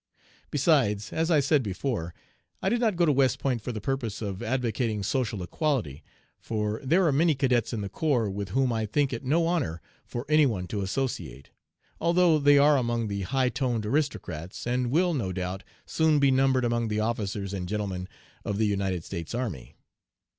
[0.49, 2.15] Besides, as I said before,
[2.59, 6.03] I did not go to West Point for the purpose of advocating social equality,
[6.39, 9.79] for there are many cadets in the corps with whom I think it no honor
[10.03, 11.51] for any one to associate,
[11.99, 16.65] although they are among the high toned aristocrats, and will, no doubt, soon be numbered
[16.65, 18.09] among the 'officers and gentlemen'
[18.43, 19.75] of the United States Army.